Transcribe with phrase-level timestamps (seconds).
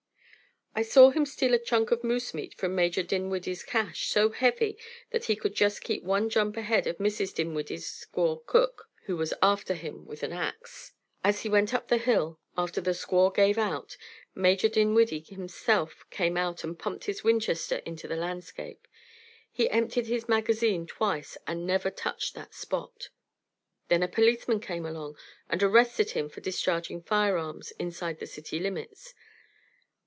[0.73, 4.77] I saw him steal a chunk of moose meat from Major Dinwiddie's cache so heavy
[5.09, 7.35] that he could just keep one jump ahead of Mrs.
[7.35, 10.93] Dinwiddie's squaw cook, who was after him with an ax.
[11.25, 13.97] As he went up the hill, after the squaw gave out,
[14.33, 18.87] Major Dinwiddie himself came out and pumped his Winchester into the landscape.
[19.51, 23.09] He emptied his magazine twice, and never touched that Spot.
[23.89, 25.17] Then a policeman came along
[25.49, 29.13] and arrested him for discharging firearms inside the city limits.